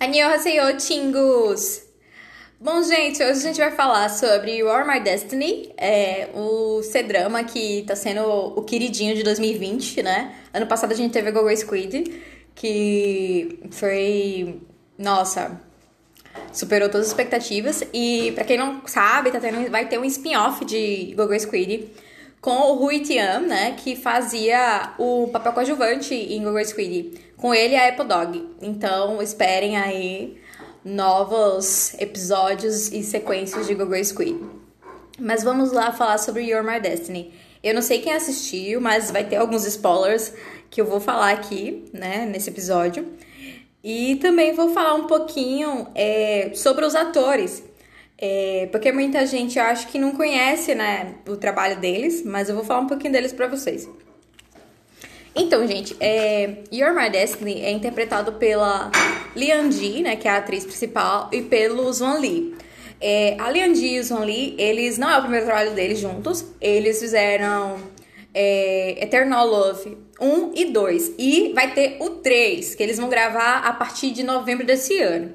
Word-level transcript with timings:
Annyeonghaseyo, 0.00 0.76
Tingus! 0.76 1.82
Bom, 2.60 2.80
gente, 2.84 3.20
hoje 3.20 3.32
a 3.32 3.34
gente 3.34 3.58
vai 3.58 3.72
falar 3.72 4.08
sobre 4.08 4.58
You 4.58 4.70
Are 4.70 4.86
My 4.88 5.00
Destiny, 5.00 5.72
é, 5.76 6.28
o 6.34 6.80
C-drama 6.84 7.42
que 7.42 7.82
tá 7.84 7.96
sendo 7.96 8.22
o 8.22 8.62
queridinho 8.62 9.16
de 9.16 9.24
2020, 9.24 10.04
né? 10.04 10.36
Ano 10.54 10.68
passado 10.68 10.92
a 10.92 10.94
gente 10.94 11.10
teve 11.10 11.30
a 11.30 11.30
Gogo 11.32 11.50
Squid, 11.56 12.04
que 12.54 13.58
foi, 13.72 14.60
nossa, 14.96 15.60
superou 16.52 16.88
todas 16.88 17.06
as 17.06 17.12
expectativas. 17.12 17.82
E 17.92 18.30
para 18.36 18.44
quem 18.44 18.56
não 18.56 18.86
sabe, 18.86 19.32
tá 19.32 19.40
tendo, 19.40 19.68
vai 19.68 19.88
ter 19.88 19.98
um 19.98 20.04
spin-off 20.04 20.64
de 20.64 21.12
Gogo 21.16 21.36
Squid 21.36 21.90
com 22.40 22.70
o 22.70 22.74
Rui 22.74 23.00
Tian, 23.00 23.40
né, 23.40 23.72
que 23.76 23.96
fazia 23.96 24.94
o 24.96 25.28
papel 25.32 25.52
coadjuvante 25.52 26.14
em 26.14 26.40
Gogo 26.44 26.64
Squid. 26.64 27.27
Com 27.38 27.54
ele 27.54 27.76
a 27.76 27.88
Apple 27.88 28.04
Dog. 28.04 28.48
Então, 28.60 29.22
esperem 29.22 29.76
aí 29.76 30.38
novos 30.84 31.94
episódios 31.94 32.90
e 32.92 33.04
sequências 33.04 33.68
de 33.68 33.74
Gogo 33.74 33.94
Squid. 34.04 34.36
Mas 35.20 35.44
vamos 35.44 35.70
lá 35.70 35.92
falar 35.92 36.18
sobre 36.18 36.42
Your 36.42 36.64
My 36.64 36.80
Destiny. 36.80 37.32
Eu 37.62 37.74
não 37.74 37.82
sei 37.82 38.00
quem 38.00 38.12
assistiu, 38.12 38.80
mas 38.80 39.12
vai 39.12 39.22
ter 39.22 39.36
alguns 39.36 39.64
spoilers 39.66 40.32
que 40.68 40.80
eu 40.80 40.84
vou 40.84 40.98
falar 40.98 41.30
aqui, 41.30 41.84
né, 41.92 42.26
nesse 42.26 42.50
episódio. 42.50 43.06
E 43.84 44.16
também 44.16 44.52
vou 44.52 44.70
falar 44.70 44.94
um 44.94 45.06
pouquinho 45.06 45.86
é, 45.94 46.50
sobre 46.54 46.84
os 46.84 46.96
atores. 46.96 47.62
É, 48.20 48.68
porque 48.72 48.90
muita 48.90 49.24
gente 49.24 49.60
acha 49.60 49.86
que 49.86 49.96
não 49.96 50.10
conhece 50.10 50.74
né, 50.74 51.14
o 51.28 51.36
trabalho 51.36 51.78
deles, 51.78 52.24
mas 52.24 52.48
eu 52.48 52.56
vou 52.56 52.64
falar 52.64 52.80
um 52.80 52.88
pouquinho 52.88 53.12
deles 53.12 53.32
para 53.32 53.46
vocês. 53.46 53.88
Então, 55.40 55.64
gente, 55.68 55.96
é, 56.00 56.64
Your 56.72 56.92
My 56.92 57.08
Destiny 57.08 57.60
é 57.60 57.70
interpretado 57.70 58.32
pela 58.32 58.90
Lian 59.36 59.70
Ji, 59.70 60.02
né, 60.02 60.16
que 60.16 60.26
é 60.26 60.32
a 60.32 60.38
atriz 60.38 60.64
principal, 60.64 61.30
e 61.32 61.42
pelo 61.42 61.92
Swan 61.94 62.18
Lee. 62.18 62.56
É, 63.00 63.36
a 63.38 63.48
Lian 63.48 63.72
Ji 63.72 63.94
e 63.94 64.00
o 64.00 64.04
Swan 64.04 64.24
Lee, 64.24 64.56
eles 64.58 64.98
não 64.98 65.08
é 65.08 65.16
o 65.16 65.20
primeiro 65.20 65.46
trabalho 65.46 65.70
deles 65.74 66.00
juntos, 66.00 66.44
eles 66.60 66.98
fizeram 66.98 67.76
é, 68.34 68.96
Eternal 69.00 69.46
Love 69.46 69.96
1 70.20 70.52
e 70.56 70.64
2, 70.72 71.12
e 71.16 71.52
vai 71.54 71.72
ter 71.72 71.98
o 72.00 72.10
3, 72.10 72.74
que 72.74 72.82
eles 72.82 72.98
vão 72.98 73.08
gravar 73.08 73.58
a 73.58 73.72
partir 73.72 74.10
de 74.10 74.24
novembro 74.24 74.66
desse 74.66 74.98
ano. 74.98 75.30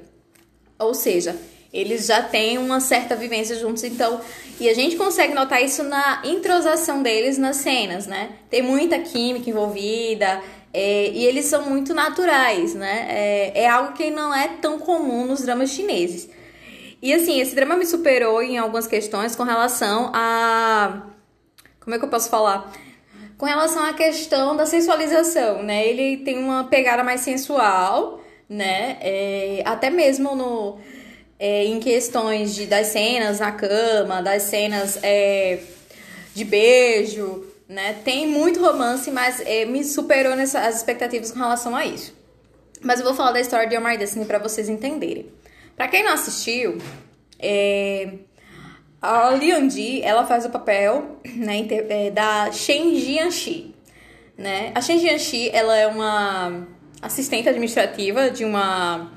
Ou 0.78 0.94
seja, 0.94 1.34
eles 1.74 2.06
já 2.06 2.22
têm 2.22 2.60
uma 2.60 2.80
certa 2.80 3.16
vivência 3.16 3.56
juntos, 3.56 3.84
então. 3.84 4.22
E 4.60 4.70
a 4.70 4.76
gente 4.76 4.96
consegue 4.96 5.34
notar 5.34 5.64
isso 5.64 5.84
na 5.84 6.22
entrosação 6.24 7.02
deles 7.02 7.40
nas 7.40 7.58
cenas, 7.58 8.06
né? 8.06 8.30
Tem 8.48 8.62
muita 8.62 9.00
química 9.00 9.50
envolvida. 9.50 10.40
É, 10.72 11.10
e 11.10 11.26
eles 11.26 11.46
são 11.46 11.68
muito 11.68 11.94
naturais, 11.94 12.76
né? 12.76 13.08
É, 13.10 13.64
é 13.64 13.68
algo 13.68 13.94
que 13.94 14.12
não 14.12 14.34
é 14.34 14.50
tão 14.62 14.78
comum 14.78 15.26
nos 15.26 15.42
dramas 15.42 15.72
chineses. 15.72 16.30
E 17.02 17.12
assim, 17.12 17.42
esse 17.42 17.56
drama 17.56 17.76
me 17.76 17.86
superou 17.86 18.42
em 18.42 18.58
algumas 18.60 18.86
questões 18.86 19.36
com 19.36 19.44
relação 19.44 20.12
a. 20.14 21.08
Como 21.80 21.96
é 21.96 22.00
que 22.00 22.06
eu 22.06 22.10
posso 22.10 22.30
falar? 22.30 22.72
Com 23.36 23.48
relação 23.48 23.84
à 23.84 23.94
questão 23.94 24.56
da 24.56 24.68
sensualização, 24.68 25.64
né? 25.64 25.88
Ele 25.88 26.18
tem 26.18 26.38
uma 26.38 26.66
pegada 26.66 27.04
mais 27.04 27.22
sensual, 27.22 28.22
né? 28.48 28.98
É, 29.02 29.64
até 29.66 29.90
mesmo 29.90 30.36
no 30.36 30.78
é, 31.40 31.66
em 31.66 31.80
questões 31.80 32.56
de, 32.56 32.66
das 32.66 32.88
cenas 32.88 33.40
na 33.40 33.52
cama, 33.52 34.22
das 34.22 34.44
cenas 34.44 35.00
é, 35.02 35.60
de 36.34 36.46
beijo, 36.46 37.46
né? 37.68 37.94
Tem 38.04 38.28
muito 38.28 38.62
romance, 38.62 39.10
mas 39.12 39.42
é, 39.42 39.66
me 39.66 39.84
superou 39.84 40.36
nessas 40.36 40.78
expectativas 40.78 41.32
com 41.32 41.40
relação 41.40 41.76
a 41.76 41.86
isso. 41.86 42.14
Mas 42.82 43.00
eu 43.00 43.06
vou 43.06 43.16
falar 43.16 43.32
da 43.32 43.40
história 43.40 43.68
de 43.68 43.78
Omar 43.78 43.98
Destiny 43.98 44.26
para 44.26 44.40
vocês 44.40 44.68
entenderem. 44.70 45.28
Para 45.76 45.88
quem 45.88 46.04
não 46.04 46.14
assistiu, 46.14 46.78
é, 47.40 48.14
a 49.02 49.32
Lian 49.32 49.70
Ji, 49.70 50.02
ela 50.02 50.26
faz 50.26 50.46
o 50.46 50.50
papel 50.50 51.20
né, 51.26 51.66
é, 51.90 52.12
da 52.12 52.52
Shen 52.52 52.96
Jianxi. 52.96 53.74
Né? 54.38 54.72
A 54.76 54.82
Shen 54.82 55.00
Jianxi, 55.00 55.50
ela 55.52 55.76
é 55.78 55.88
uma 55.88 56.68
assistente 57.02 57.50
administrativa 57.50 58.30
de 58.30 58.46
uma 58.46 59.12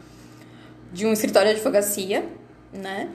de 0.93 1.07
um 1.07 1.13
escritório 1.13 1.49
de 1.49 1.57
advocacia, 1.57 2.25
né? 2.73 3.09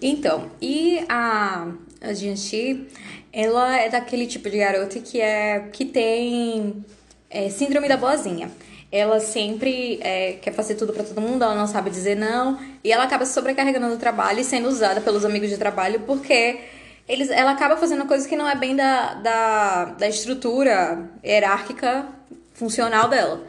Então, 0.00 0.50
e 0.60 1.04
a, 1.08 1.68
a 2.00 2.12
Jianxi, 2.12 2.86
ela 3.32 3.76
é 3.78 3.88
daquele 3.88 4.26
tipo 4.26 4.48
de 4.50 4.58
garota 4.58 5.00
que 5.00 5.20
é 5.20 5.68
que 5.72 5.84
tem 5.84 6.84
é, 7.30 7.48
síndrome 7.48 7.88
da 7.88 7.96
boazinha. 7.96 8.50
Ela 8.92 9.18
sempre 9.20 9.98
é, 10.02 10.34
quer 10.34 10.52
fazer 10.52 10.74
tudo 10.76 10.92
para 10.92 11.02
todo 11.02 11.20
mundo, 11.20 11.42
ela 11.42 11.54
não 11.54 11.66
sabe 11.66 11.90
dizer 11.90 12.14
não, 12.14 12.58
e 12.84 12.92
ela 12.92 13.04
acaba 13.04 13.26
se 13.26 13.32
sobrecarregando 13.32 13.88
no 13.88 13.96
trabalho 13.96 14.40
e 14.40 14.44
sendo 14.44 14.68
usada 14.68 15.00
pelos 15.00 15.24
amigos 15.24 15.50
de 15.50 15.58
trabalho 15.58 16.00
porque 16.00 16.60
eles, 17.08 17.30
ela 17.30 17.52
acaba 17.52 17.76
fazendo 17.76 18.06
coisas 18.06 18.26
que 18.26 18.36
não 18.36 18.48
é 18.48 18.54
bem 18.54 18.76
da, 18.76 19.14
da, 19.14 19.84
da 19.86 20.08
estrutura 20.08 21.08
hierárquica 21.24 22.06
funcional 22.54 23.08
dela, 23.08 23.44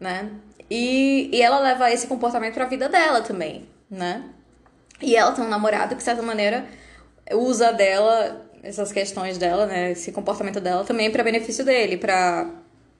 né? 0.00 0.30
E, 0.70 1.30
e 1.32 1.40
ela 1.40 1.58
leva 1.60 1.90
esse 1.90 2.06
comportamento 2.06 2.54
pra 2.54 2.66
vida 2.66 2.88
dela 2.88 3.22
também, 3.22 3.66
né? 3.90 4.24
E 5.00 5.16
ela 5.16 5.32
tem 5.32 5.44
um 5.44 5.48
namorado 5.48 5.90
que, 5.90 5.96
de 5.96 6.02
certa 6.02 6.22
maneira, 6.22 6.66
usa 7.32 7.72
dela, 7.72 8.46
essas 8.62 8.92
questões 8.92 9.38
dela, 9.38 9.66
né? 9.66 9.92
Esse 9.92 10.12
comportamento 10.12 10.60
dela 10.60 10.84
também 10.84 11.10
para 11.10 11.22
benefício 11.22 11.64
dele, 11.64 11.96
pra, 11.96 12.50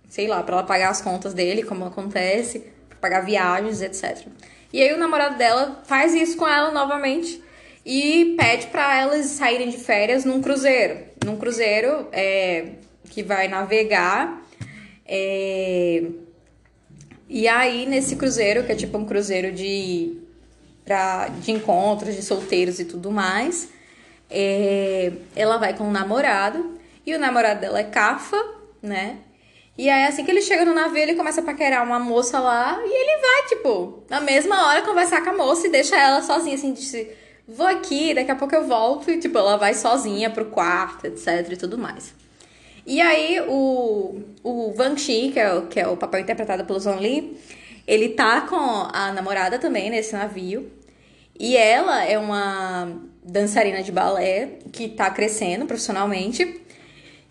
sei 0.08 0.26
lá, 0.26 0.42
pra 0.42 0.56
ela 0.56 0.66
pagar 0.66 0.90
as 0.90 1.02
contas 1.02 1.34
dele, 1.34 1.62
como 1.62 1.84
acontece, 1.84 2.70
pra 2.88 2.98
pagar 2.98 3.20
viagens, 3.20 3.82
etc. 3.82 4.28
E 4.72 4.82
aí 4.82 4.92
o 4.92 4.98
namorado 4.98 5.36
dela 5.36 5.82
faz 5.84 6.14
isso 6.14 6.36
com 6.36 6.46
ela 6.46 6.70
novamente 6.70 7.42
e 7.84 8.34
pede 8.38 8.66
para 8.66 9.00
elas 9.00 9.26
saírem 9.26 9.70
de 9.70 9.78
férias 9.78 10.24
num 10.24 10.42
cruzeiro. 10.42 11.00
Num 11.24 11.36
cruzeiro 11.36 12.06
é, 12.12 12.72
que 13.08 13.22
vai 13.22 13.48
navegar. 13.48 14.42
É, 15.06 16.04
e 17.28 17.46
aí, 17.46 17.86
nesse 17.86 18.16
cruzeiro, 18.16 18.64
que 18.64 18.72
é 18.72 18.74
tipo 18.74 18.96
um 18.96 19.04
cruzeiro 19.04 19.52
de, 19.52 20.16
pra, 20.84 21.28
de 21.28 21.52
encontros 21.52 22.14
de 22.14 22.22
solteiros 22.22 22.80
e 22.80 22.84
tudo 22.84 23.10
mais, 23.10 23.68
é, 24.30 25.12
ela 25.36 25.58
vai 25.58 25.76
com 25.76 25.84
um 25.84 25.90
namorado, 25.90 26.78
e 27.04 27.14
o 27.14 27.18
namorado 27.18 27.60
dela 27.60 27.80
é 27.80 27.84
Cafa, 27.84 28.42
né? 28.82 29.18
E 29.76 29.88
aí, 29.88 30.04
assim 30.06 30.24
que 30.24 30.30
ele 30.30 30.42
chega 30.42 30.64
no 30.64 30.74
navio, 30.74 30.98
ele 30.98 31.14
começa 31.14 31.40
a 31.40 31.44
paquerar 31.44 31.84
uma 31.84 31.98
moça 31.98 32.40
lá, 32.40 32.80
e 32.84 32.90
ele 32.90 33.20
vai, 33.20 33.48
tipo, 33.48 34.02
na 34.08 34.20
mesma 34.20 34.66
hora 34.66 34.82
conversar 34.82 35.22
com 35.22 35.30
a 35.30 35.34
moça 35.34 35.66
e 35.66 35.70
deixa 35.70 35.96
ela 35.96 36.22
sozinha, 36.22 36.56
assim, 36.56 36.72
de 36.72 37.08
vou 37.46 37.66
aqui, 37.66 38.12
daqui 38.12 38.30
a 38.30 38.36
pouco 38.36 38.54
eu 38.54 38.66
volto, 38.66 39.10
e 39.10 39.18
tipo, 39.18 39.38
ela 39.38 39.56
vai 39.56 39.72
sozinha 39.72 40.28
pro 40.28 40.46
quarto, 40.46 41.06
etc 41.06 41.46
e 41.50 41.56
tudo 41.56 41.78
mais. 41.78 42.12
E 42.88 43.02
aí 43.02 43.38
o, 43.46 44.18
o 44.42 44.74
Wang 44.74 44.98
Xi, 44.98 45.30
que 45.30 45.38
é 45.38 45.52
o, 45.52 45.66
que 45.66 45.78
é 45.78 45.86
o 45.86 45.94
papel 45.94 46.20
interpretado 46.20 46.64
pelo 46.64 46.80
Zhong 46.80 47.02
Li, 47.02 47.36
ele 47.86 48.08
tá 48.08 48.40
com 48.40 48.56
a 48.56 49.12
namorada 49.12 49.58
também 49.58 49.90
nesse 49.90 50.14
navio. 50.14 50.72
E 51.38 51.54
ela 51.54 52.02
é 52.02 52.18
uma 52.18 52.90
dançarina 53.22 53.82
de 53.82 53.92
balé 53.92 54.52
que 54.72 54.88
tá 54.88 55.10
crescendo 55.10 55.66
profissionalmente. 55.66 56.62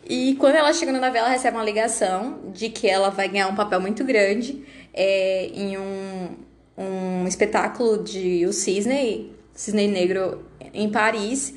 E 0.08 0.36
quando 0.36 0.58
ela 0.58 0.72
chega 0.74 0.92
no 0.92 1.00
navio, 1.00 1.22
ela 1.22 1.30
recebe 1.30 1.58
uma 1.58 1.66
ligação 1.66 2.52
de 2.54 2.70
que 2.70 2.88
ela 2.88 3.10
vai 3.10 3.28
ganhar 3.28 3.48
um 3.48 3.56
papel 3.56 3.82
muito 3.82 4.04
grande 4.04 4.64
é, 4.94 5.50
em 5.56 5.76
um, 5.76 6.38
um 6.78 7.28
espetáculo 7.28 8.04
de 8.04 8.46
O 8.46 8.54
Cisne, 8.54 9.34
Cisne 9.56 9.88
Negro 9.88 10.46
em 10.72 10.88
Paris. 10.92 11.56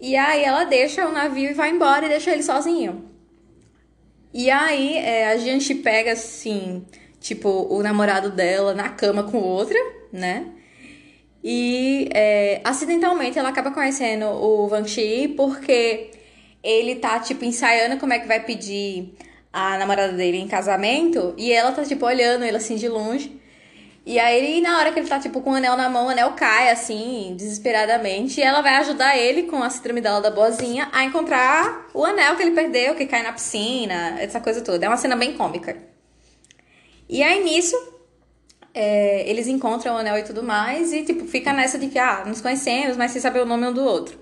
E 0.00 0.16
aí 0.16 0.42
ela 0.42 0.64
deixa 0.64 1.06
o 1.06 1.12
navio 1.12 1.48
e 1.48 1.54
vai 1.54 1.70
embora 1.70 2.06
e 2.06 2.08
deixa 2.08 2.32
ele 2.32 2.42
sozinho. 2.42 3.14
E 4.36 4.50
aí 4.50 4.98
é, 4.98 5.28
a 5.28 5.38
gente 5.38 5.74
pega 5.76 6.12
assim, 6.12 6.84
tipo, 7.18 7.48
o 7.70 7.82
namorado 7.82 8.30
dela 8.30 8.74
na 8.74 8.90
cama 8.90 9.22
com 9.22 9.38
outra, 9.38 9.78
né? 10.12 10.52
E 11.42 12.10
é, 12.12 12.60
acidentalmente 12.62 13.38
ela 13.38 13.48
acaba 13.48 13.70
conhecendo 13.70 14.26
o 14.26 14.68
Van 14.68 14.84
Chi 14.84 15.26
porque 15.34 16.10
ele 16.62 16.96
tá, 16.96 17.18
tipo, 17.18 17.46
ensaiando 17.46 17.98
como 17.98 18.12
é 18.12 18.18
que 18.18 18.28
vai 18.28 18.44
pedir 18.44 19.14
a 19.50 19.78
namorada 19.78 20.12
dele 20.12 20.36
em 20.36 20.48
casamento 20.48 21.32
e 21.38 21.50
ela 21.50 21.72
tá, 21.72 21.82
tipo, 21.82 22.04
olhando 22.04 22.44
ele 22.44 22.58
assim 22.58 22.76
de 22.76 22.88
longe. 22.88 23.40
E 24.06 24.20
aí, 24.20 24.60
na 24.60 24.78
hora 24.78 24.92
que 24.92 25.00
ele 25.00 25.08
tá, 25.08 25.18
tipo, 25.18 25.40
com 25.40 25.50
o 25.50 25.54
anel 25.54 25.76
na 25.76 25.88
mão, 25.88 26.06
o 26.06 26.08
anel 26.08 26.30
cai, 26.34 26.70
assim, 26.70 27.34
desesperadamente. 27.36 28.38
E 28.38 28.42
ela 28.42 28.62
vai 28.62 28.76
ajudar 28.76 29.18
ele, 29.18 29.42
com 29.42 29.60
a 29.60 29.68
síndrome 29.68 30.00
dela 30.00 30.20
da 30.20 30.30
boazinha, 30.30 30.88
a 30.92 31.02
encontrar 31.04 31.88
o 31.92 32.04
anel 32.04 32.36
que 32.36 32.42
ele 32.42 32.52
perdeu, 32.52 32.94
que 32.94 33.04
cai 33.04 33.24
na 33.24 33.32
piscina, 33.32 34.16
essa 34.20 34.40
coisa 34.40 34.60
toda. 34.60 34.86
É 34.86 34.88
uma 34.88 34.96
cena 34.96 35.16
bem 35.16 35.36
cômica. 35.36 35.76
E 37.08 37.20
aí, 37.20 37.42
nisso, 37.42 37.76
é, 38.72 39.28
eles 39.28 39.48
encontram 39.48 39.96
o 39.96 39.98
anel 39.98 40.16
e 40.18 40.22
tudo 40.22 40.40
mais. 40.40 40.92
E, 40.92 41.02
tipo, 41.02 41.26
fica 41.26 41.52
nessa 41.52 41.76
de 41.76 41.88
que, 41.88 41.98
ah, 41.98 42.22
nos 42.24 42.40
conhecemos, 42.40 42.96
mas 42.96 43.10
sem 43.10 43.20
saber 43.20 43.40
o 43.40 43.44
nome 43.44 43.66
um 43.66 43.72
do 43.72 43.82
outro. 43.82 44.16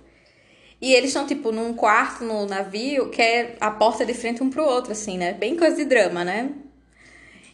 E 0.80 0.94
eles 0.94 1.10
estão, 1.10 1.26
tipo, 1.26 1.52
num 1.52 1.74
quarto 1.74 2.24
no 2.24 2.46
navio, 2.46 3.10
que 3.10 3.20
é 3.20 3.56
a 3.60 3.70
porta 3.70 4.02
de 4.06 4.14
frente 4.14 4.42
um 4.42 4.48
pro 4.48 4.64
outro, 4.64 4.92
assim, 4.92 5.18
né? 5.18 5.34
Bem 5.34 5.58
coisa 5.58 5.76
de 5.76 5.84
drama, 5.84 6.24
né? 6.24 6.52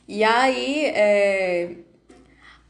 E 0.06 0.22
aí, 0.22 0.84
é, 0.86 1.70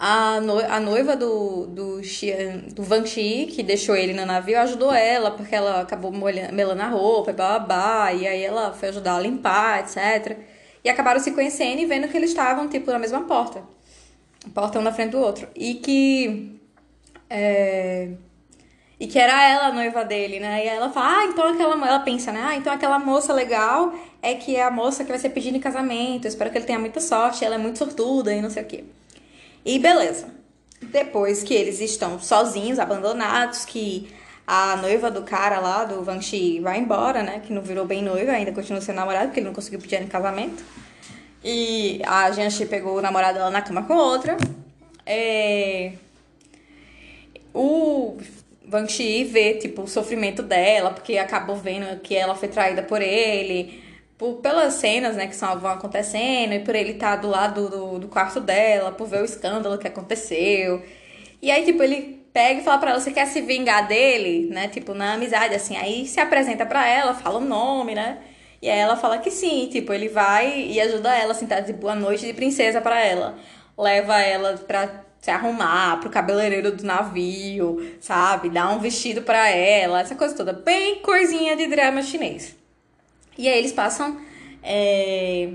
a, 0.03 0.41
no, 0.41 0.59
a 0.59 0.81
noiva 0.81 1.15
do, 1.15 1.67
do, 1.67 2.03
Xian, 2.03 2.61
do 2.75 2.83
Van 2.83 3.05
Chi, 3.05 3.47
que 3.51 3.63
deixou 3.63 3.95
ele 3.95 4.15
no 4.15 4.25
navio, 4.25 4.59
ajudou 4.59 4.95
ela, 4.95 5.31
porque 5.31 5.55
ela 5.55 5.83
acabou 5.83 6.11
molhando, 6.11 6.55
melando 6.55 6.81
a 6.81 6.89
roupa, 6.89 7.35
babá, 7.35 8.11
e 8.11 8.27
aí 8.27 8.43
ela 8.43 8.73
foi 8.73 8.89
ajudar 8.89 9.17
a 9.17 9.21
limpar, 9.21 9.81
etc. 9.81 10.39
E 10.83 10.89
acabaram 10.89 11.21
se 11.21 11.33
conhecendo 11.33 11.83
e 11.83 11.85
vendo 11.85 12.09
que 12.09 12.17
eles 12.17 12.31
estavam, 12.31 12.67
tipo, 12.67 12.91
na 12.91 12.99
mesma 12.99 13.25
porta. 13.25 13.63
Porta 14.55 14.79
um 14.79 14.83
na 14.83 14.91
frente 14.91 15.11
do 15.11 15.19
outro. 15.19 15.47
E 15.55 15.75
que. 15.75 16.59
É, 17.29 18.09
e 18.99 19.07
que 19.07 19.19
era 19.19 19.51
ela 19.51 19.67
a 19.67 19.73
noiva 19.73 20.03
dele, 20.03 20.41
né? 20.41 20.65
E 20.65 20.69
ela 20.69 20.89
fala, 20.89 21.19
ah, 21.19 21.25
então 21.27 21.47
aquela. 21.47 21.75
Ela 21.87 22.01
pensa, 22.01 22.33
né? 22.33 22.41
Ah, 22.43 22.57
então 22.57 22.73
aquela 22.73 22.99
moça 22.99 23.35
legal 23.35 23.93
é 24.23 24.35
que 24.35 24.57
é 24.57 24.63
a 24.63 24.71
moça 24.71 25.05
que 25.05 25.11
vai 25.11 25.19
ser 25.19 25.29
pedida 25.29 25.59
em 25.59 25.61
casamento. 25.61 26.27
Espero 26.27 26.51
que 26.51 26.57
ele 26.57 26.65
tenha 26.65 26.79
muita 26.79 27.01
sorte, 27.01 27.45
ela 27.45 27.57
é 27.57 27.59
muito 27.59 27.79
sortuda 27.79 28.33
e 28.33 28.41
não 28.41 28.49
sei 28.49 28.63
o 28.63 28.67
quê. 28.67 28.85
E 29.65 29.79
beleza. 29.79 30.29
Depois 30.83 31.43
que 31.43 31.55
eles 31.55 31.81
estão 31.81 32.19
sozinhos, 32.19 32.79
abandonados, 32.79 33.65
que 33.65 34.11
a 34.47 34.77
noiva 34.77 35.11
do 35.11 35.23
cara 35.23 35.61
lá, 35.61 35.85
do 35.85 36.03
Vanchi, 36.03 36.59
vai 36.61 36.79
embora, 36.79 37.23
né? 37.23 37.41
Que 37.41 37.53
não 37.53 37.63
virou 37.63 37.85
bem 37.85 38.03
noiva, 38.03 38.33
ainda 38.33 38.53
continua 38.53 38.81
sendo 38.81 38.97
namorado, 38.97 39.27
porque 39.27 39.41
ele 39.41 39.47
não 39.47 39.55
conseguiu 39.55 39.79
pedir 39.79 40.03
em 40.03 40.07
casamento. 40.07 40.65
E 41.45 42.01
a 42.07 42.31
Jianxi 42.31 42.67
pegou 42.67 42.99
o 42.99 43.01
namorado 43.01 43.39
dela 43.39 43.51
na 43.51 43.63
cama 43.63 43.83
com 43.83 43.95
outra. 43.95 44.37
É... 45.07 45.93
O 47.55 48.17
Vanchi 48.67 49.25
vê, 49.25 49.55
tipo, 49.55 49.83
o 49.83 49.89
sofrimento 49.89 50.43
dela, 50.43 50.91
porque 50.91 51.19
acabou 51.19 51.57
vendo 51.57 52.01
que 52.01 52.15
ela 52.15 52.35
foi 52.35 52.49
traída 52.49 52.83
por 52.83 53.03
ele 53.03 53.90
por, 54.21 54.35
pelas 54.35 54.75
cenas, 54.75 55.17
né, 55.17 55.27
que 55.27 55.35
são, 55.35 55.59
vão 55.59 55.71
acontecendo, 55.71 56.53
e 56.53 56.59
por 56.61 56.75
ele 56.75 56.93
estar 56.93 57.13
tá 57.13 57.17
do 57.17 57.29
lado 57.29 57.71
do, 57.71 57.99
do 58.01 58.07
quarto 58.07 58.39
dela, 58.39 58.93
por 58.93 59.09
ver 59.09 59.23
o 59.23 59.25
escândalo 59.25 59.79
que 59.79 59.89
aconteceu. 59.89 60.85
E 61.41 61.51
aí, 61.51 61.65
tipo, 61.65 61.83
ele 61.83 62.23
pega 62.31 62.61
e 62.61 62.63
fala 62.63 62.77
pra 62.77 62.91
ela, 62.91 63.01
você 63.01 63.13
quer 63.13 63.27
se 63.27 63.41
vingar 63.41 63.89
dele, 63.89 64.51
né, 64.51 64.69
tipo, 64.69 64.93
na 64.93 65.15
amizade, 65.15 65.55
assim. 65.55 65.75
Aí 65.75 66.07
se 66.07 66.21
apresenta 66.21 66.67
pra 66.67 66.87
ela, 66.87 67.15
fala 67.15 67.39
o 67.39 67.41
nome, 67.41 67.95
né, 67.95 68.19
e 68.61 68.69
aí 68.69 68.79
ela 68.79 68.95
fala 68.95 69.17
que 69.17 69.31
sim, 69.31 69.69
tipo, 69.73 69.91
ele 69.91 70.11
vai 70.11 70.67
e 70.67 70.79
ajuda 70.79 71.17
ela, 71.17 71.33
assim, 71.33 71.47
tá 71.47 71.61
de 71.61 71.73
boa 71.73 71.95
noite 71.95 72.27
de 72.27 72.35
princesa 72.35 72.79
para 72.83 73.01
ela. 73.01 73.39
Leva 73.79 74.21
ela 74.21 74.59
pra 74.59 75.03
se 75.19 75.31
arrumar 75.31 75.99
pro 76.01 76.11
cabeleireiro 76.11 76.73
do 76.73 76.85
navio, 76.85 77.97
sabe? 78.01 78.51
Dá 78.51 78.69
um 78.71 78.81
vestido 78.81 79.23
para 79.23 79.49
ela, 79.49 80.01
essa 80.03 80.15
coisa 80.15 80.37
toda. 80.37 80.53
Bem 80.53 80.97
coisinha 81.01 81.57
de 81.57 81.67
drama 81.69 82.03
chinês. 82.03 82.60
E 83.39 83.49
aí 83.49 83.59
eles 83.59 83.73
passam 83.73 84.21
é, 84.63 85.51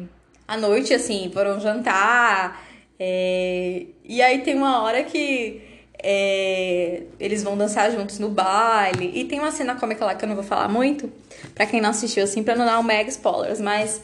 a 0.48 0.58
noite, 0.58 0.94
assim, 0.94 1.30
foram 1.34 1.60
jantar. 1.60 2.66
É, 3.00 3.86
e 4.04 4.22
aí 4.22 4.40
tem 4.42 4.56
uma 4.56 4.82
hora 4.82 5.04
que 5.04 5.62
é, 6.02 7.04
eles 7.20 7.44
vão 7.44 7.58
dançar 7.58 7.92
juntos 7.92 8.20
no 8.20 8.30
baile. 8.30 9.12
E 9.14 9.26
tem 9.26 9.40
uma 9.40 9.52
cena 9.52 9.76
cômica 9.76 10.06
lá 10.06 10.16
que 10.16 10.24
eu 10.24 10.30
não 10.30 10.36
vou 10.36 10.44
falar 10.44 10.68
muito, 10.68 11.12
pra 11.54 11.66
quem 11.66 11.82
não 11.82 11.90
assistiu, 11.90 12.24
assim, 12.24 12.44
pra 12.44 12.56
não 12.56 12.66
dar 12.66 12.80
um 12.80 12.84
mega 12.84 13.10
spoilers, 13.10 13.60
mas. 13.60 14.02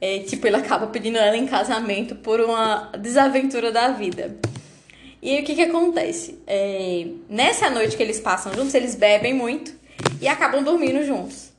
É, 0.00 0.18
tipo, 0.18 0.44
ele 0.48 0.56
acaba 0.56 0.88
pedindo 0.88 1.16
ela 1.16 1.36
em 1.36 1.46
casamento 1.46 2.16
por 2.16 2.40
uma 2.40 2.90
desaventura 2.98 3.70
da 3.70 3.90
vida. 3.90 4.36
E 5.22 5.30
aí, 5.30 5.42
o 5.42 5.44
que 5.44 5.54
que 5.54 5.62
acontece? 5.62 6.40
É, 6.44 7.06
nessa 7.28 7.70
noite 7.70 7.96
que 7.96 8.02
eles 8.02 8.18
passam 8.18 8.52
juntos, 8.52 8.74
eles 8.74 8.96
bebem 8.96 9.32
muito 9.32 9.72
e 10.20 10.26
acabam 10.26 10.64
dormindo 10.64 11.04
juntos. 11.06 11.51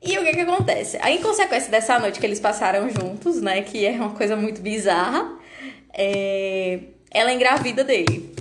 E 0.00 0.16
o 0.18 0.24
que 0.24 0.32
que 0.32 0.40
acontece? 0.40 0.98
Aí, 1.02 1.16
em 1.16 1.22
consequência 1.22 1.70
dessa 1.70 1.98
noite 1.98 2.20
que 2.20 2.26
eles 2.26 2.38
passaram 2.38 2.88
juntos, 2.88 3.40
né? 3.40 3.62
Que 3.62 3.84
é 3.84 3.92
uma 3.92 4.14
coisa 4.14 4.36
muito 4.36 4.60
bizarra, 4.60 5.36
é... 5.92 6.80
ela 7.10 7.32
engravida 7.32 7.82
dele. 7.82 8.32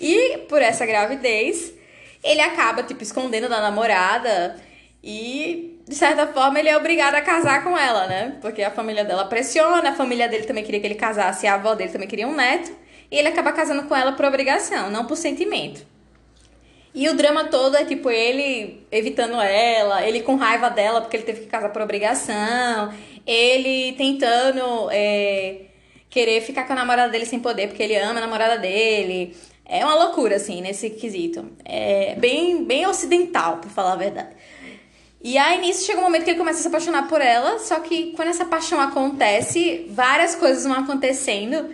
E 0.00 0.38
por 0.48 0.60
essa 0.60 0.84
gravidez, 0.84 1.72
ele 2.24 2.40
acaba, 2.40 2.82
tipo, 2.82 3.02
escondendo 3.02 3.48
da 3.48 3.60
namorada 3.60 4.56
e, 5.02 5.80
de 5.86 5.94
certa 5.94 6.26
forma, 6.26 6.58
ele 6.58 6.68
é 6.68 6.76
obrigado 6.76 7.14
a 7.14 7.20
casar 7.20 7.62
com 7.62 7.78
ela, 7.78 8.08
né? 8.08 8.38
Porque 8.40 8.62
a 8.62 8.70
família 8.70 9.04
dela 9.04 9.24
pressiona, 9.26 9.90
a 9.90 9.94
família 9.94 10.28
dele 10.28 10.44
também 10.44 10.64
queria 10.64 10.80
que 10.80 10.86
ele 10.86 10.96
casasse, 10.96 11.46
a 11.46 11.54
avó 11.54 11.74
dele 11.74 11.90
também 11.90 12.08
queria 12.08 12.26
um 12.26 12.34
neto. 12.34 12.72
E 13.10 13.16
ele 13.16 13.28
acaba 13.28 13.52
casando 13.52 13.84
com 13.84 13.94
ela 13.94 14.12
por 14.12 14.24
obrigação, 14.24 14.90
não 14.90 15.06
por 15.06 15.16
sentimento. 15.16 15.91
E 16.94 17.08
o 17.08 17.14
drama 17.14 17.44
todo 17.44 17.76
é 17.76 17.84
tipo 17.84 18.10
ele 18.10 18.86
evitando 18.92 19.40
ela, 19.40 20.06
ele 20.06 20.20
com 20.20 20.36
raiva 20.36 20.68
dela 20.68 21.00
porque 21.00 21.16
ele 21.16 21.24
teve 21.24 21.40
que 21.40 21.46
casar 21.46 21.70
por 21.70 21.80
obrigação, 21.80 22.92
ele 23.26 23.92
tentando 23.92 24.90
é, 24.90 25.62
querer 26.10 26.42
ficar 26.42 26.66
com 26.66 26.74
a 26.74 26.76
namorada 26.76 27.10
dele 27.10 27.24
sem 27.24 27.40
poder 27.40 27.68
porque 27.68 27.82
ele 27.82 27.96
ama 27.96 28.18
a 28.18 28.22
namorada 28.22 28.58
dele. 28.58 29.34
É 29.64 29.84
uma 29.86 29.94
loucura, 29.94 30.36
assim, 30.36 30.60
nesse 30.60 30.90
quesito. 30.90 31.50
É 31.64 32.14
bem, 32.16 32.62
bem 32.64 32.86
ocidental, 32.86 33.56
pra 33.56 33.70
falar 33.70 33.92
a 33.92 33.96
verdade. 33.96 34.30
E 35.24 35.38
aí, 35.38 35.58
nisso, 35.60 35.86
chega 35.86 36.00
um 36.00 36.02
momento 36.02 36.24
que 36.24 36.30
ele 36.30 36.38
começa 36.38 36.58
a 36.58 36.62
se 36.62 36.68
apaixonar 36.68 37.08
por 37.08 37.22
ela, 37.22 37.58
só 37.58 37.80
que 37.80 38.12
quando 38.12 38.28
essa 38.28 38.44
paixão 38.44 38.80
acontece, 38.80 39.86
várias 39.88 40.34
coisas 40.34 40.64
vão 40.64 40.74
acontecendo 40.74 41.72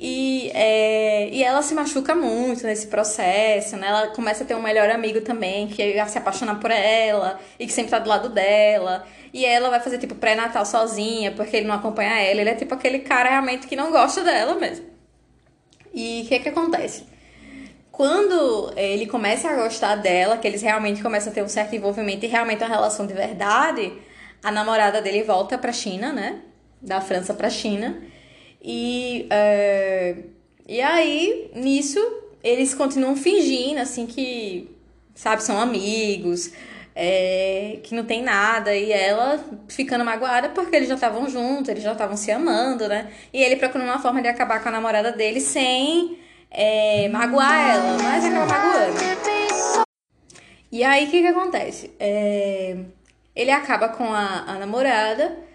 e, 0.00 0.52
é, 0.54 1.28
e 1.30 1.42
ela 1.42 1.60
se 1.60 1.74
machuca 1.74 2.14
muito 2.14 2.64
nesse 2.64 2.86
processo, 2.86 3.76
né? 3.76 3.88
Ela 3.88 4.06
começa 4.08 4.44
a 4.44 4.46
ter 4.46 4.54
um 4.54 4.62
melhor 4.62 4.88
amigo 4.90 5.20
também, 5.22 5.66
que 5.66 5.82
se 6.06 6.18
apaixona 6.18 6.54
por 6.54 6.70
ela 6.70 7.40
e 7.58 7.66
que 7.66 7.72
sempre 7.72 7.90
tá 7.90 7.98
do 7.98 8.08
lado 8.08 8.28
dela. 8.28 9.04
E 9.32 9.44
ela 9.44 9.68
vai 9.70 9.80
fazer, 9.80 9.98
tipo, 9.98 10.14
pré-natal 10.14 10.64
sozinha, 10.64 11.32
porque 11.32 11.56
ele 11.56 11.66
não 11.66 11.74
acompanha 11.74 12.20
ela. 12.20 12.40
Ele 12.40 12.50
é, 12.50 12.54
tipo, 12.54 12.74
aquele 12.74 13.00
cara 13.00 13.28
realmente 13.28 13.66
que 13.66 13.74
não 13.74 13.90
gosta 13.90 14.22
dela 14.22 14.54
mesmo. 14.54 14.86
E 15.92 16.22
o 16.24 16.28
que 16.28 16.38
que 16.38 16.48
acontece? 16.48 17.04
Quando 17.90 18.72
ele 18.76 19.06
começa 19.06 19.50
a 19.50 19.56
gostar 19.56 19.96
dela, 19.96 20.38
que 20.38 20.46
eles 20.46 20.62
realmente 20.62 21.02
começam 21.02 21.32
a 21.32 21.34
ter 21.34 21.42
um 21.42 21.48
certo 21.48 21.74
envolvimento 21.74 22.24
e 22.24 22.28
realmente 22.28 22.62
uma 22.62 22.68
relação 22.68 23.04
de 23.04 23.14
verdade, 23.14 23.92
a 24.44 24.52
namorada 24.52 25.02
dele 25.02 25.24
volta 25.24 25.58
pra 25.58 25.72
China, 25.72 26.12
né? 26.12 26.40
Da 26.80 27.00
França 27.00 27.34
pra 27.34 27.50
China. 27.50 28.00
E, 28.62 29.26
é, 29.30 30.16
e 30.66 30.80
aí, 30.80 31.50
nisso, 31.54 31.98
eles 32.42 32.74
continuam 32.74 33.16
fingindo, 33.16 33.80
assim, 33.80 34.06
que, 34.06 34.70
sabe, 35.14 35.42
são 35.42 35.60
amigos, 35.60 36.52
é, 36.94 37.78
que 37.82 37.94
não 37.94 38.04
tem 38.04 38.22
nada. 38.22 38.74
E 38.74 38.92
ela 38.92 39.42
ficando 39.68 40.04
magoada 40.04 40.48
porque 40.50 40.74
eles 40.74 40.88
já 40.88 40.94
estavam 40.94 41.28
juntos, 41.28 41.68
eles 41.68 41.82
já 41.82 41.92
estavam 41.92 42.16
se 42.16 42.30
amando, 42.30 42.88
né? 42.88 43.12
E 43.32 43.42
ele 43.42 43.56
procurando 43.56 43.88
uma 43.88 44.00
forma 44.00 44.20
de 44.20 44.28
acabar 44.28 44.62
com 44.62 44.68
a 44.68 44.72
namorada 44.72 45.12
dele 45.12 45.40
sem 45.40 46.18
é, 46.50 47.08
magoar 47.08 47.70
ela, 47.70 47.96
mas 48.02 48.24
acaba 48.24 48.46
magoando. 48.46 48.98
E 50.70 50.84
aí, 50.84 51.06
o 51.06 51.10
que 51.10 51.20
que 51.22 51.26
acontece? 51.26 51.92
É, 51.98 52.76
ele 53.34 53.50
acaba 53.50 53.88
com 53.88 54.12
a, 54.12 54.44
a 54.46 54.54
namorada 54.58 55.47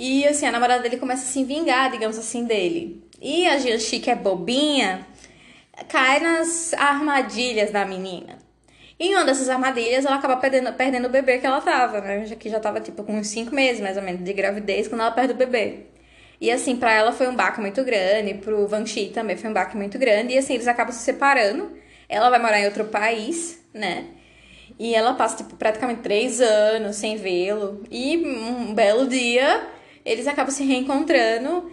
e 0.00 0.24
assim, 0.28 0.46
a 0.46 0.52
namorada 0.52 0.80
dele 0.80 0.96
começa 0.96 1.24
a 1.24 1.26
se 1.26 1.42
vingar, 1.42 1.90
digamos 1.90 2.16
assim, 2.16 2.44
dele. 2.44 3.02
E 3.20 3.48
a 3.48 3.58
Jianxi, 3.58 3.98
que 3.98 4.08
é 4.08 4.14
bobinha, 4.14 5.04
cai 5.88 6.20
nas 6.20 6.72
armadilhas 6.74 7.72
da 7.72 7.84
menina. 7.84 8.38
E 8.96 9.08
em 9.08 9.14
uma 9.16 9.24
dessas 9.24 9.48
armadilhas, 9.48 10.04
ela 10.04 10.14
acaba 10.14 10.36
perdendo, 10.36 10.72
perdendo 10.72 11.06
o 11.06 11.10
bebê 11.10 11.38
que 11.38 11.46
ela 11.46 11.60
tava, 11.60 12.00
né? 12.00 12.24
Que 12.38 12.48
já 12.48 12.60
tava, 12.60 12.80
tipo, 12.80 13.02
com 13.02 13.18
uns 13.18 13.26
5 13.26 13.52
meses, 13.52 13.80
mais 13.80 13.96
ou 13.96 14.02
menos, 14.04 14.24
de 14.24 14.32
gravidez, 14.32 14.86
quando 14.86 15.00
ela 15.00 15.10
perde 15.10 15.32
o 15.32 15.36
bebê. 15.36 15.86
E, 16.40 16.48
assim, 16.48 16.76
pra 16.76 16.92
ela 16.92 17.10
foi 17.10 17.26
um 17.26 17.34
baque 17.34 17.60
muito 17.60 17.82
grande, 17.82 18.34
pro 18.34 18.68
Van 18.68 18.86
Chi 18.86 19.06
também 19.08 19.36
foi 19.36 19.50
um 19.50 19.52
baque 19.52 19.76
muito 19.76 19.98
grande. 19.98 20.32
E, 20.34 20.38
assim, 20.38 20.54
eles 20.54 20.68
acabam 20.68 20.92
se 20.92 21.00
separando. 21.00 21.72
Ela 22.08 22.30
vai 22.30 22.40
morar 22.40 22.60
em 22.60 22.66
outro 22.66 22.84
país, 22.84 23.60
né? 23.74 24.04
E 24.78 24.94
ela 24.94 25.14
passa, 25.14 25.38
tipo, 25.38 25.56
praticamente 25.56 26.02
três 26.02 26.40
anos 26.40 26.94
sem 26.94 27.16
vê-lo. 27.16 27.82
E 27.90 28.16
um 28.16 28.74
belo 28.74 29.08
dia 29.08 29.76
eles 30.08 30.26
acabam 30.26 30.52
se 30.52 30.64
reencontrando 30.64 31.70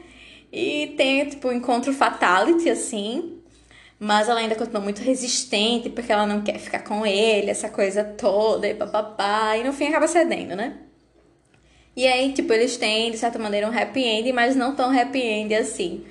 e 0.51 0.93
tem, 0.97 1.25
tipo, 1.27 1.47
um 1.47 1.53
encontro 1.53 1.93
fatality, 1.93 2.69
assim. 2.69 3.39
Mas 3.99 4.27
ela 4.29 4.39
ainda 4.39 4.55
continua 4.55 4.81
muito 4.81 5.01
resistente, 5.01 5.89
porque 5.89 6.11
ela 6.11 6.27
não 6.27 6.41
quer 6.41 6.59
ficar 6.59 6.79
com 6.79 7.05
ele, 7.05 7.49
essa 7.49 7.69
coisa 7.69 8.03
toda, 8.03 8.67
e 8.67 8.73
papapá. 8.73 9.57
E 9.57 9.63
no 9.63 9.73
fim 9.73 9.87
acaba 9.87 10.07
cedendo, 10.07 10.55
né? 10.55 10.77
E 11.95 12.05
aí, 12.05 12.33
tipo, 12.33 12.51
eles 12.51 12.77
têm, 12.77 13.11
de 13.11 13.17
certa 13.17 13.39
maneira, 13.39 13.69
um 13.69 13.77
happy 13.77 14.03
end, 14.03 14.31
mas 14.33 14.55
não 14.55 14.75
tão 14.75 14.91
happy 14.97 15.19
end 15.21 15.55
assim 15.55 16.03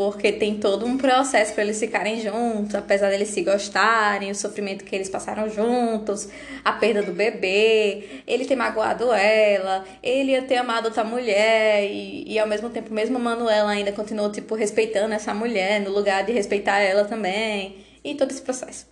porque 0.00 0.32
tem 0.32 0.54
todo 0.58 0.86
um 0.86 0.96
processo 0.96 1.52
para 1.52 1.62
eles 1.62 1.78
ficarem 1.78 2.18
juntos, 2.22 2.74
apesar 2.74 3.10
deles 3.10 3.28
se 3.28 3.42
gostarem, 3.42 4.30
o 4.30 4.34
sofrimento 4.34 4.82
que 4.82 4.96
eles 4.96 5.10
passaram 5.10 5.46
juntos, 5.50 6.26
a 6.64 6.72
perda 6.72 7.02
do 7.02 7.12
bebê, 7.12 8.22
ele 8.26 8.46
ter 8.46 8.56
magoado 8.56 9.12
ela, 9.12 9.84
ele 10.02 10.32
ia 10.32 10.40
ter 10.40 10.56
amado 10.56 10.86
outra 10.86 11.04
mulher 11.04 11.84
e, 11.84 12.24
e 12.26 12.38
ao 12.38 12.46
mesmo 12.48 12.70
tempo, 12.70 12.94
mesmo 12.94 13.18
Manuela 13.18 13.72
ainda 13.72 13.92
continuou 13.92 14.32
tipo 14.32 14.54
respeitando 14.54 15.12
essa 15.12 15.34
mulher 15.34 15.82
no 15.82 15.90
lugar 15.90 16.24
de 16.24 16.32
respeitar 16.32 16.78
ela 16.78 17.04
também 17.04 17.84
e 18.02 18.14
todo 18.14 18.30
esse 18.30 18.40
processo. 18.40 18.86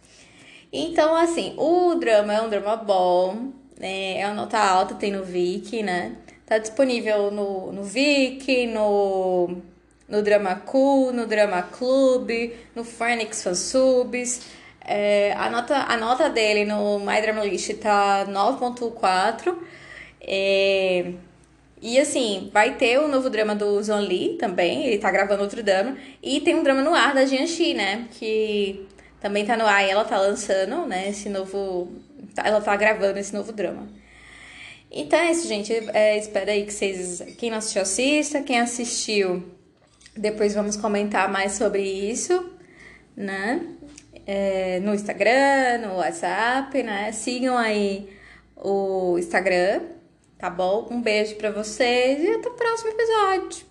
Então, 0.71 1.17
assim, 1.17 1.55
o 1.57 1.95
drama 1.95 2.35
é 2.35 2.43
um 2.43 2.51
drama 2.51 2.77
bom, 2.77 3.51
né? 3.81 4.21
é 4.21 4.27
uma 4.27 4.35
nota 4.35 4.59
alta, 4.59 4.95
tem 4.95 5.11
no 5.11 5.25
Viki, 5.25 5.83
né? 5.83 6.17
Tá 6.45 6.59
disponível 6.59 7.31
no, 7.31 7.73
no 7.73 7.83
Viki, 7.83 8.67
no 8.67 9.63
no 10.09 10.23
Drama 10.23 10.57
Cool, 10.57 11.13
no 11.13 11.27
Drama 11.27 11.63
Club, 11.63 12.31
no 12.75 12.85
Phoenix 12.85 13.43
Fansubs. 13.43 14.41
É, 14.85 15.35
a, 15.35 15.51
nota, 15.51 15.77
a 15.77 15.97
nota 15.97 16.31
dele 16.31 16.65
no 16.65 16.99
My 16.99 17.21
Drama 17.21 17.45
List 17.45 17.75
tá 17.75 18.25
9.4. 18.27 19.55
É, 20.21 21.13
e 21.81 21.99
assim, 21.99 22.51
vai 22.53 22.75
ter 22.77 22.99
o 22.99 23.07
novo 23.07 23.31
drama 23.31 23.55
do 23.55 23.81
Zon 23.83 24.01
Lee 24.01 24.37
também, 24.37 24.87
ele 24.87 24.99
tá 24.99 25.11
gravando 25.11 25.43
outro 25.43 25.63
drama. 25.63 25.97
E 26.23 26.41
tem 26.41 26.55
um 26.55 26.63
drama 26.63 26.83
no 26.83 26.95
ar 26.95 27.15
da 27.15 27.25
Jianxi, 27.25 27.75
né? 27.75 28.09
Que 28.13 28.87
também 29.21 29.45
tá 29.45 29.57
no 29.57 29.67
ar 29.67 29.85
e 29.87 29.91
ela 29.91 30.05
tá 30.05 30.19
lançando, 30.19 30.87
né? 30.87 31.11
Esse 31.11 31.29
novo. 31.29 31.93
Ela 32.37 32.61
tá 32.61 32.75
gravando 32.77 33.19
esse 33.19 33.35
novo 33.35 33.53
drama. 33.53 33.89
Então 34.91 35.19
é 35.19 35.31
isso, 35.31 35.47
gente. 35.47 35.73
É, 35.93 36.19
espero 36.19 36.51
aí 36.51 36.65
que 36.65 36.73
vocês. 36.73 37.23
Quem 37.39 37.51
não 37.51 37.59
assistiu, 37.59 37.83
assista. 37.83 38.43
Quem 38.43 38.59
assistiu, 38.61 39.45
depois 40.21 40.55
vamos 40.55 40.77
comentar 40.77 41.31
mais 41.31 41.53
sobre 41.53 41.83
isso, 41.83 42.53
né? 43.17 43.67
É, 44.27 44.81
no 44.81 44.95
Instagram, 44.95 45.87
no 45.87 45.97
WhatsApp, 45.97 46.83
né? 46.83 47.13
Sigam 47.13 47.57
aí 47.57 48.09
o 48.57 49.17
Instagram, 49.19 49.83
tá 50.39 50.51
bom? 50.51 50.89
Um 50.91 51.01
beijo 51.01 51.37
pra 51.37 51.51
vocês 51.51 52.23
e 52.23 52.29
até 52.29 52.49
o 52.49 52.55
próximo 52.55 52.91
episódio. 52.91 53.68